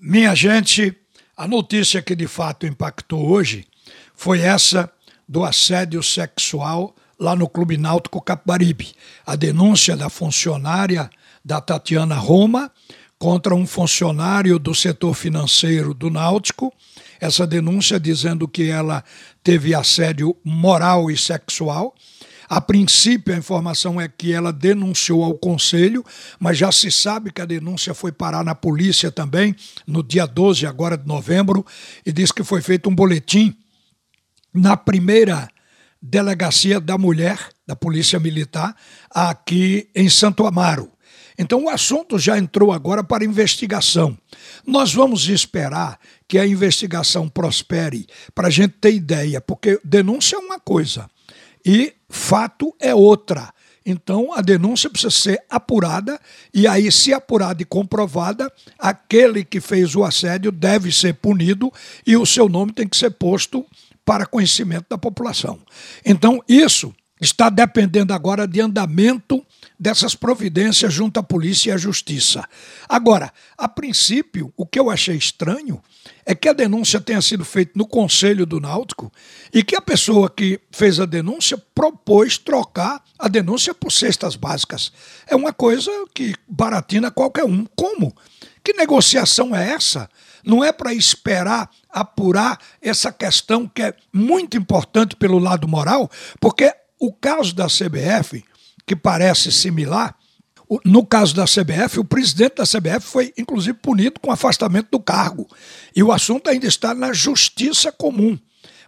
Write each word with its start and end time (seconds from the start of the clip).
Minha 0.00 0.32
gente, 0.32 0.96
a 1.36 1.48
notícia 1.48 2.00
que 2.00 2.14
de 2.14 2.28
fato 2.28 2.66
impactou 2.66 3.28
hoje 3.28 3.66
foi 4.14 4.40
essa 4.40 4.88
do 5.28 5.44
assédio 5.44 6.02
sexual 6.04 6.94
lá 7.18 7.34
no 7.34 7.48
Clube 7.48 7.76
Náutico 7.76 8.20
Capibaribe. 8.22 8.94
A 9.26 9.34
denúncia 9.34 9.96
da 9.96 10.08
funcionária 10.08 11.10
da 11.44 11.60
Tatiana 11.60 12.14
Roma 12.14 12.70
contra 13.18 13.56
um 13.56 13.66
funcionário 13.66 14.56
do 14.56 14.72
setor 14.72 15.14
financeiro 15.14 15.92
do 15.92 16.10
Náutico. 16.10 16.72
Essa 17.20 17.44
denúncia 17.44 17.98
dizendo 17.98 18.46
que 18.46 18.70
ela 18.70 19.02
teve 19.42 19.74
assédio 19.74 20.36
moral 20.44 21.10
e 21.10 21.16
sexual. 21.16 21.92
A 22.48 22.60
princípio, 22.60 23.34
a 23.34 23.38
informação 23.38 24.00
é 24.00 24.08
que 24.08 24.32
ela 24.32 24.52
denunciou 24.52 25.22
ao 25.22 25.34
conselho, 25.34 26.04
mas 26.40 26.56
já 26.56 26.72
se 26.72 26.90
sabe 26.90 27.30
que 27.30 27.42
a 27.42 27.46
denúncia 27.46 27.92
foi 27.92 28.10
parar 28.10 28.42
na 28.42 28.54
polícia 28.54 29.10
também, 29.10 29.54
no 29.86 30.02
dia 30.02 30.26
12 30.26 30.66
agora 30.66 30.96
de 30.96 31.06
novembro, 31.06 31.64
e 32.06 32.12
diz 32.12 32.32
que 32.32 32.42
foi 32.42 32.62
feito 32.62 32.88
um 32.88 32.94
boletim 32.94 33.54
na 34.54 34.76
primeira 34.76 35.48
delegacia 36.00 36.80
da 36.80 36.96
mulher, 36.96 37.38
da 37.66 37.76
Polícia 37.76 38.18
Militar, 38.18 38.74
aqui 39.10 39.88
em 39.94 40.08
Santo 40.08 40.46
Amaro. 40.46 40.90
Então 41.38 41.64
o 41.64 41.68
assunto 41.68 42.18
já 42.18 42.36
entrou 42.36 42.72
agora 42.72 43.04
para 43.04 43.24
investigação. 43.24 44.18
Nós 44.66 44.92
vamos 44.92 45.28
esperar 45.28 45.98
que 46.26 46.38
a 46.38 46.46
investigação 46.46 47.28
prospere 47.28 48.06
para 48.34 48.48
a 48.48 48.50
gente 48.50 48.74
ter 48.80 48.94
ideia, 48.94 49.40
porque 49.40 49.80
denúncia 49.84 50.36
é 50.36 50.38
uma 50.38 50.58
coisa, 50.58 51.08
e 51.68 51.92
fato 52.08 52.74
é 52.80 52.94
outra. 52.94 53.52
Então 53.84 54.32
a 54.32 54.40
denúncia 54.40 54.88
precisa 54.88 55.10
ser 55.10 55.44
apurada 55.50 56.18
e 56.52 56.66
aí, 56.66 56.90
se 56.90 57.12
apurada 57.12 57.60
e 57.60 57.66
comprovada, 57.66 58.50
aquele 58.78 59.44
que 59.44 59.60
fez 59.60 59.94
o 59.94 60.02
assédio 60.02 60.50
deve 60.50 60.90
ser 60.90 61.14
punido 61.16 61.70
e 62.06 62.16
o 62.16 62.24
seu 62.24 62.48
nome 62.48 62.72
tem 62.72 62.88
que 62.88 62.96
ser 62.96 63.10
posto 63.10 63.66
para 64.02 64.24
conhecimento 64.24 64.86
da 64.88 64.96
população. 64.96 65.60
Então, 66.02 66.42
isso 66.48 66.94
está 67.20 67.50
dependendo 67.50 68.12
agora 68.12 68.46
de 68.46 68.60
andamento 68.60 69.44
dessas 69.78 70.14
providências 70.14 70.92
junto 70.92 71.20
à 71.20 71.22
polícia 71.22 71.70
e 71.70 71.72
à 71.72 71.76
justiça. 71.76 72.44
Agora, 72.88 73.32
a 73.56 73.68
princípio, 73.68 74.52
o 74.56 74.66
que 74.66 74.78
eu 74.78 74.90
achei 74.90 75.16
estranho 75.16 75.80
é 76.26 76.34
que 76.34 76.48
a 76.48 76.52
denúncia 76.52 77.00
tenha 77.00 77.22
sido 77.22 77.44
feita 77.44 77.72
no 77.74 77.86
Conselho 77.86 78.44
do 78.44 78.60
Náutico 78.60 79.12
e 79.52 79.62
que 79.62 79.76
a 79.76 79.80
pessoa 79.80 80.28
que 80.28 80.60
fez 80.70 81.00
a 81.00 81.06
denúncia 81.06 81.56
propôs 81.74 82.38
trocar 82.38 83.02
a 83.18 83.28
denúncia 83.28 83.72
por 83.72 83.92
cestas 83.92 84.36
básicas. 84.36 84.92
É 85.26 85.36
uma 85.36 85.52
coisa 85.52 85.90
que 86.12 86.34
baratina 86.48 87.10
qualquer 87.10 87.44
um. 87.44 87.64
Como? 87.76 88.14
Que 88.62 88.72
negociação 88.72 89.54
é 89.54 89.70
essa? 89.70 90.10
Não 90.44 90.62
é 90.62 90.72
para 90.72 90.92
esperar 90.92 91.70
apurar 91.90 92.58
essa 92.82 93.10
questão 93.10 93.66
que 93.66 93.82
é 93.82 93.94
muito 94.12 94.56
importante 94.56 95.16
pelo 95.16 95.38
lado 95.38 95.66
moral, 95.66 96.10
porque 96.38 96.72
o 97.00 97.12
caso 97.12 97.54
da 97.54 97.66
CBF 97.66 98.44
que 98.86 98.96
parece 98.96 99.52
similar. 99.52 100.16
No 100.84 101.04
caso 101.04 101.34
da 101.34 101.44
CBF, 101.44 102.00
o 102.00 102.04
presidente 102.04 102.56
da 102.56 102.64
CBF 102.64 103.00
foi 103.00 103.32
inclusive 103.38 103.74
punido 103.74 104.20
com 104.20 104.30
afastamento 104.30 104.88
do 104.90 105.00
cargo. 105.00 105.46
E 105.94 106.02
o 106.02 106.12
assunto 106.12 106.48
ainda 106.48 106.66
está 106.66 106.94
na 106.94 107.12
justiça 107.12 107.92
comum. 107.92 108.38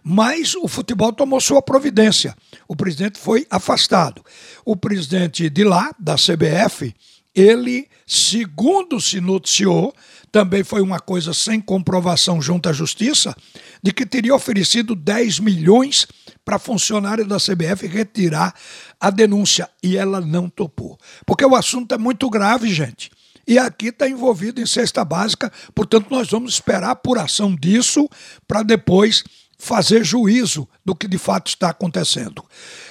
Mas 0.03 0.55
o 0.55 0.67
futebol 0.67 1.13
tomou 1.13 1.39
sua 1.39 1.61
providência. 1.61 2.35
O 2.67 2.75
presidente 2.75 3.19
foi 3.19 3.45
afastado. 3.49 4.23
O 4.65 4.75
presidente 4.75 5.49
de 5.49 5.63
lá, 5.63 5.91
da 5.99 6.15
CBF, 6.15 6.93
ele, 7.35 7.87
segundo 8.05 8.99
se 8.99 9.21
noticiou, 9.21 9.93
também 10.31 10.63
foi 10.63 10.81
uma 10.81 10.99
coisa 10.99 11.33
sem 11.33 11.59
comprovação 11.59 12.41
junto 12.41 12.69
à 12.69 12.73
justiça, 12.73 13.35
de 13.83 13.91
que 13.91 14.05
teria 14.05 14.33
oferecido 14.33 14.95
10 14.95 15.39
milhões 15.39 16.07
para 16.45 16.57
funcionário 16.57 17.25
da 17.25 17.37
CBF 17.37 17.85
retirar 17.87 18.53
a 18.99 19.09
denúncia. 19.09 19.69
E 19.83 19.97
ela 19.97 20.21
não 20.21 20.49
topou. 20.49 20.97
Porque 21.25 21.45
o 21.45 21.55
assunto 21.55 21.93
é 21.93 21.97
muito 21.97 22.29
grave, 22.29 22.73
gente. 22.73 23.11
E 23.47 23.57
aqui 23.57 23.87
está 23.87 24.07
envolvido 24.07 24.61
em 24.61 24.65
cesta 24.65 25.03
básica, 25.03 25.51
portanto, 25.75 26.07
nós 26.09 26.29
vamos 26.29 26.53
esperar 26.53 26.89
a 26.89 26.91
apuração 26.91 27.55
disso 27.55 28.07
para 28.47 28.63
depois 28.63 29.23
fazer 29.57 30.03
juízo 30.03 30.67
do 30.85 30.95
que 30.95 31.07
de 31.07 31.17
fato 31.17 31.47
está 31.47 31.69
acontecendo. 31.69 32.43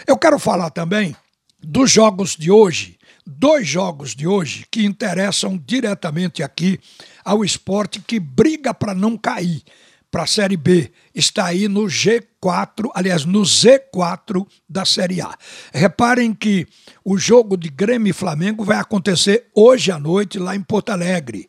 Eu 0.06 0.18
quero 0.18 0.38
falar 0.38 0.70
também 0.70 1.16
dos 1.62 1.90
jogos 1.90 2.36
de 2.36 2.50
hoje 2.50 2.98
dois 3.38 3.66
jogos 3.66 4.14
de 4.14 4.26
hoje 4.26 4.66
que 4.70 4.84
interessam 4.84 5.56
diretamente 5.64 6.42
aqui 6.42 6.80
ao 7.24 7.44
esporte 7.44 8.00
que 8.00 8.18
briga 8.18 8.74
para 8.74 8.94
não 8.94 9.16
cair 9.16 9.62
para 10.10 10.24
a 10.24 10.26
Série 10.26 10.56
B. 10.56 10.90
Está 11.14 11.46
aí 11.46 11.68
no 11.68 11.84
G4, 11.84 12.90
aliás, 12.94 13.24
no 13.24 13.42
Z4 13.42 14.44
da 14.68 14.84
Série 14.84 15.20
A. 15.20 15.32
Reparem 15.72 16.34
que 16.34 16.66
o 17.04 17.16
jogo 17.16 17.56
de 17.56 17.68
Grêmio 17.68 18.10
e 18.10 18.14
Flamengo 18.14 18.64
vai 18.64 18.78
acontecer 18.78 19.46
hoje 19.54 19.92
à 19.92 19.98
noite 19.98 20.38
lá 20.38 20.56
em 20.56 20.62
Porto 20.62 20.90
Alegre. 20.90 21.48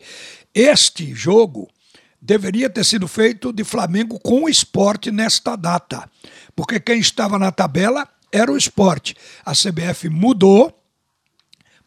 Este 0.54 1.16
jogo 1.16 1.68
deveria 2.22 2.70
ter 2.70 2.86
sido 2.86 3.08
feito 3.08 3.52
de 3.52 3.64
Flamengo 3.64 4.20
com 4.20 4.44
o 4.44 4.50
esporte 4.50 5.12
nesta 5.12 5.56
data, 5.56 6.08
porque 6.56 6.80
quem 6.80 7.00
estava 7.00 7.40
na 7.40 7.52
tabela 7.52 8.08
era 8.32 8.52
o 8.52 8.58
esporte. 8.58 9.16
A 9.44 9.54
CBF 9.54 10.08
mudou 10.08 10.81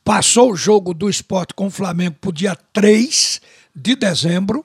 passou 0.05 0.53
o 0.53 0.57
jogo 0.57 0.93
do 0.93 1.09
esporte 1.09 1.55
com 1.55 1.67
o 1.67 1.71
Flamengo 1.71 2.17
para 2.21 2.29
o 2.29 2.33
dia 2.33 2.57
3 2.73 3.41
de 3.75 3.97
dezembro 3.97 4.63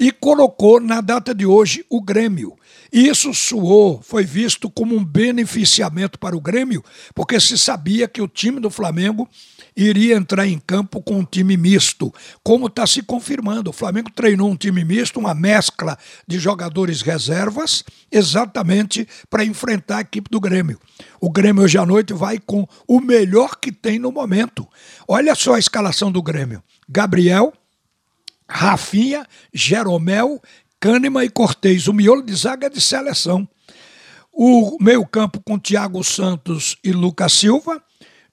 e 0.00 0.10
colocou 0.10 0.80
na 0.80 1.02
data 1.02 1.34
de 1.34 1.44
hoje 1.44 1.84
o 1.90 2.00
Grêmio. 2.00 2.56
Isso 2.90 3.34
soou, 3.34 4.00
foi 4.02 4.24
visto 4.24 4.70
como 4.70 4.96
um 4.96 5.04
beneficiamento 5.04 6.18
para 6.18 6.34
o 6.34 6.40
Grêmio, 6.40 6.82
porque 7.14 7.38
se 7.38 7.58
sabia 7.58 8.08
que 8.08 8.22
o 8.22 8.26
time 8.26 8.58
do 8.58 8.70
Flamengo 8.70 9.28
iria 9.76 10.16
entrar 10.16 10.46
em 10.46 10.58
campo 10.58 11.02
com 11.02 11.18
um 11.18 11.24
time 11.24 11.54
misto, 11.54 12.12
como 12.42 12.66
está 12.66 12.86
se 12.86 13.02
confirmando. 13.02 13.68
O 13.68 13.74
Flamengo 13.74 14.10
treinou 14.10 14.50
um 14.50 14.56
time 14.56 14.82
misto, 14.84 15.20
uma 15.20 15.34
mescla 15.34 15.98
de 16.26 16.38
jogadores 16.38 17.02
reservas, 17.02 17.84
exatamente 18.10 19.06
para 19.28 19.44
enfrentar 19.44 19.98
a 19.98 20.00
equipe 20.00 20.30
do 20.30 20.40
Grêmio. 20.40 20.80
O 21.20 21.30
Grêmio 21.30 21.62
hoje 21.62 21.76
à 21.76 21.84
noite 21.84 22.14
vai 22.14 22.38
com 22.38 22.66
o 22.88 23.00
melhor 23.00 23.60
que 23.60 23.70
tem 23.70 23.98
no 23.98 24.10
momento. 24.10 24.66
Olha 25.06 25.34
só 25.34 25.54
a 25.54 25.58
escalação 25.58 26.10
do 26.10 26.22
Grêmio: 26.22 26.62
Gabriel, 26.88 27.52
Rafinha, 28.50 29.24
Jeromel, 29.54 30.42
Kahneman 30.80 31.24
e 31.24 31.30
Cortez. 31.30 31.86
O 31.86 31.92
miolo 31.92 32.22
de 32.22 32.34
zaga 32.34 32.66
é 32.66 32.70
de 32.70 32.80
seleção. 32.80 33.48
O 34.32 34.76
meio-campo 34.80 35.40
com 35.40 35.58
Thiago 35.58 36.02
Santos 36.02 36.76
e 36.82 36.92
Lucas 36.92 37.32
Silva, 37.32 37.82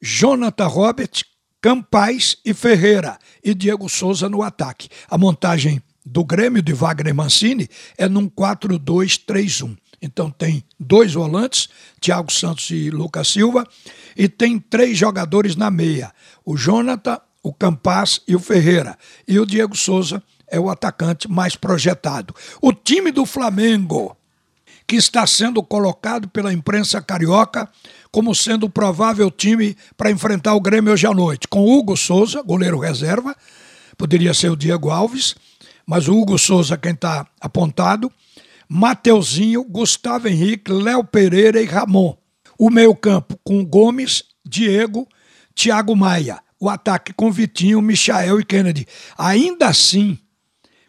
Jonathan 0.02 0.68
Robert, 0.68 1.24
Campaz 1.62 2.38
e 2.44 2.54
Ferreira 2.54 3.18
e 3.44 3.54
Diego 3.54 3.88
Souza 3.88 4.28
no 4.28 4.42
ataque. 4.42 4.90
A 5.10 5.18
montagem 5.18 5.82
do 6.06 6.24
Grêmio 6.24 6.62
de 6.62 6.74
Wagner 6.74 7.14
Mancini 7.14 7.68
é 7.98 8.08
num 8.08 8.30
4-2-3-1. 8.30 9.78
Então 10.02 10.30
tem 10.30 10.64
dois 10.80 11.14
volantes, 11.14 11.70
Thiago 12.00 12.32
Santos 12.32 12.70
e 12.70 12.90
Lucas 12.90 13.28
Silva, 13.28 13.68
e 14.16 14.30
tem 14.30 14.60
três 14.60 14.98
jogadores 14.98 15.56
na 15.56 15.72
meia: 15.72 16.14
o 16.46 16.56
Jonathan, 16.56 17.20
o 17.48 17.54
Campaz 17.54 18.20
e 18.28 18.36
o 18.36 18.40
Ferreira. 18.40 18.98
E 19.28 19.40
o 19.40 19.46
Diego 19.46 19.76
Souza 19.76 20.22
é 20.50 20.60
o 20.60 20.70
atacante 20.70 21.30
mais 21.30 21.56
projetado. 21.56 22.36
O 22.62 22.74
time 22.74 23.12
do 23.12 23.26
Flamengo, 23.26 24.16
que 24.86 24.96
está 24.96 25.26
sendo 25.26 25.64
colocado 25.64 26.28
pela 26.28 26.54
imprensa 26.54 27.02
carioca 27.02 27.70
como 28.12 28.34
sendo 28.36 28.66
o 28.66 28.70
provável 28.70 29.30
time 29.32 29.76
para 29.96 30.12
enfrentar 30.12 30.56
o 30.56 30.62
Grêmio 30.62 30.94
hoje 30.94 31.08
à 31.08 31.14
noite, 31.14 31.48
com 31.48 31.66
Hugo 31.66 31.96
Souza, 31.96 32.42
goleiro 32.42 32.80
reserva, 32.80 33.36
poderia 33.98 34.34
ser 34.34 34.50
o 34.50 34.56
Diego 34.56 34.90
Alves, 34.90 35.36
mas 35.86 36.08
o 36.08 36.18
Hugo 36.18 36.38
Souza 36.38 36.78
quem 36.78 36.94
está 36.94 37.28
apontado, 37.40 38.12
Mateuzinho, 38.68 39.64
Gustavo 39.64 40.28
Henrique, 40.28 40.72
Léo 40.72 41.04
Pereira 41.04 41.62
e 41.62 41.66
Ramon. 41.66 42.18
O 42.60 42.70
meio-campo 42.70 43.40
com 43.44 43.64
Gomes, 43.64 44.24
Diego, 44.46 45.08
Thiago 45.54 45.96
Maia 45.96 46.42
o 46.60 46.70
ataque 46.70 47.14
com 47.14 47.32
Vitinho, 47.32 47.82
Michael 47.82 48.40
e 48.40 48.46
Kennedy. 48.46 48.88
Ainda 49.18 49.68
assim, 49.68 50.18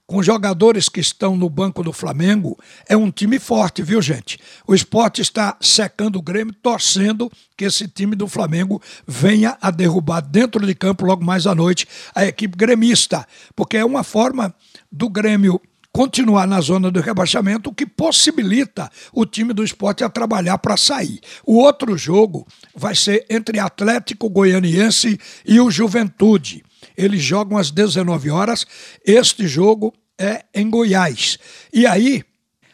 com 0.09 0.23
jogadores 0.23 0.89
que 0.89 1.01
estão 1.01 1.37
no 1.37 1.51
banco 1.51 1.83
do 1.83 1.93
Flamengo, 1.93 2.59
é 2.89 2.97
um 2.97 3.11
time 3.11 3.39
forte, 3.39 3.83
viu, 3.83 4.01
gente? 4.01 4.39
O 4.67 4.75
esporte 4.75 5.21
está 5.21 5.55
secando 5.61 6.17
o 6.17 6.23
Grêmio, 6.23 6.55
torcendo 6.63 7.31
que 7.55 7.67
esse 7.67 7.87
time 7.87 8.17
do 8.17 8.27
Flamengo 8.27 8.81
venha 9.07 9.59
a 9.61 9.71
derrubar 9.71 10.23
dentro 10.23 10.67
de 10.67 10.75
campo 10.75 11.05
logo 11.05 11.23
mais 11.23 11.47
à 11.47 11.55
noite 11.55 11.87
a 12.15 12.25
equipe 12.25 12.57
gremista, 12.57 13.27
porque 13.55 13.77
é 13.77 13.85
uma 13.85 14.03
forma 14.03 14.55
do 14.91 15.11
Grêmio 15.11 15.61
continuar 15.99 16.47
na 16.47 16.61
zona 16.61 16.93
do 16.93 17.01
rebaixamento, 17.01 17.71
o 17.71 17.75
que 17.75 17.85
possibilita 17.85 18.89
o 19.13 19.27
time 19.27 19.53
do 19.53 19.65
esporte 19.65 20.05
a 20.05 20.09
trabalhar 20.09 20.57
para 20.59 20.77
sair. 20.77 21.19
O 21.45 21.57
outro 21.57 21.99
jogo 21.99 22.47
vai 22.73 22.95
ser 22.95 23.27
entre 23.29 23.59
Atlético 23.59 24.31
Goianiense 24.31 25.19
e 25.45 25.59
o 25.59 25.69
Juventude. 25.69 26.63
Eles 26.97 27.21
jogam 27.21 27.59
às 27.59 27.73
19 27.73 28.31
horas. 28.31 28.65
Este 29.05 29.49
jogo 29.49 29.93
é 30.17 30.45
em 30.55 30.71
Goiás. 30.71 31.37
E 31.73 31.85
aí, 31.85 32.23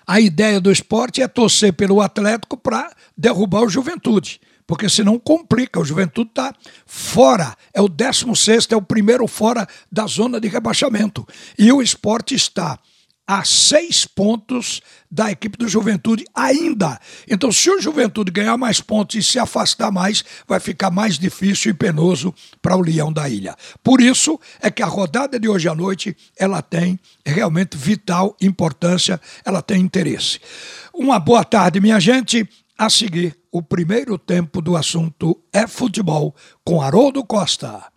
a 0.06 0.20
ideia 0.20 0.60
do 0.60 0.70
esporte 0.70 1.22
é 1.22 1.26
torcer 1.26 1.72
pelo 1.72 2.02
Atlético 2.02 2.58
para 2.58 2.94
derrubar 3.16 3.62
o 3.62 3.70
Juventude 3.70 4.38
porque 4.66 4.88
senão 4.88 5.18
complica. 5.18 5.78
O 5.78 5.84
Juventude 5.84 6.30
está 6.30 6.54
fora, 6.86 7.54
é 7.72 7.82
o 7.82 7.88
16, 7.88 8.66
é 8.70 8.76
o 8.76 8.80
primeiro 8.80 9.26
fora 9.26 9.66
da 9.92 10.06
zona 10.06 10.40
de 10.40 10.48
rebaixamento. 10.48 11.26
E 11.58 11.70
o 11.70 11.82
esporte 11.82 12.34
está 12.34 12.78
a 13.26 13.42
seis 13.44 14.04
pontos 14.04 14.82
da 15.10 15.30
equipe 15.30 15.56
do 15.56 15.68
Juventude 15.68 16.24
ainda. 16.34 17.00
Então, 17.28 17.50
se 17.50 17.70
o 17.70 17.80
Juventude 17.80 18.30
ganhar 18.30 18.56
mais 18.56 18.80
pontos 18.80 19.16
e 19.16 19.22
se 19.22 19.38
afastar 19.38 19.90
mais, 19.90 20.24
vai 20.46 20.60
ficar 20.60 20.90
mais 20.90 21.18
difícil 21.18 21.70
e 21.70 21.74
penoso 21.74 22.34
para 22.60 22.76
o 22.76 22.82
Leão 22.82 23.12
da 23.12 23.28
Ilha. 23.28 23.56
Por 23.82 24.00
isso 24.00 24.38
é 24.60 24.70
que 24.70 24.82
a 24.82 24.86
rodada 24.86 25.38
de 25.38 25.48
hoje 25.48 25.68
à 25.68 25.74
noite 25.74 26.16
ela 26.36 26.60
tem 26.60 26.98
realmente 27.24 27.76
vital 27.76 28.36
importância, 28.40 29.20
ela 29.44 29.62
tem 29.62 29.80
interesse. 29.80 30.40
Uma 30.92 31.18
boa 31.18 31.44
tarde, 31.44 31.80
minha 31.80 32.00
gente. 32.00 32.46
A 32.76 32.90
seguir, 32.90 33.38
o 33.52 33.62
primeiro 33.62 34.18
tempo 34.18 34.60
do 34.60 34.76
assunto 34.76 35.40
é 35.52 35.64
futebol 35.64 36.34
com 36.64 36.82
Haroldo 36.82 37.24
Costa. 37.24 37.93